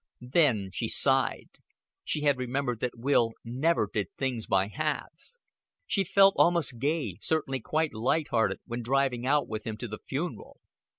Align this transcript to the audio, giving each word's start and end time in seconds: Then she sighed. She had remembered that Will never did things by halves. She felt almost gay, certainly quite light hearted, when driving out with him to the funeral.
Then 0.33 0.71
she 0.73 0.87
sighed. 0.87 1.59
She 2.03 2.21
had 2.21 2.39
remembered 2.39 2.79
that 2.79 2.97
Will 2.97 3.33
never 3.45 3.87
did 3.93 4.07
things 4.17 4.47
by 4.47 4.65
halves. 4.67 5.37
She 5.85 6.03
felt 6.03 6.33
almost 6.39 6.79
gay, 6.79 7.17
certainly 7.21 7.59
quite 7.59 7.93
light 7.93 8.29
hearted, 8.29 8.61
when 8.65 8.81
driving 8.81 9.27
out 9.27 9.47
with 9.47 9.63
him 9.67 9.77
to 9.77 9.87
the 9.87 9.99
funeral. 9.99 10.59